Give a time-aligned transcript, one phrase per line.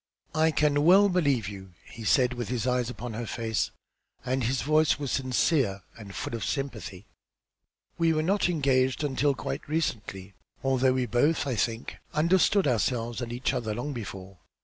[0.33, 3.69] "I can well believe you," he said, with his eyes upon her face,
[4.25, 7.05] and his voice was sincere and full of sympathy.
[7.99, 10.33] "We were not engaged until quite recently.
[10.63, 14.39] Although we both, I think, understood ourselves and each other long before.